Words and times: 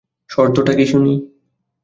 শর্তটা 0.29 0.73
কী 0.73 0.85
শুনি। 0.85 1.13